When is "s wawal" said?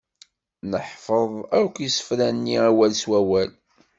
3.01-3.51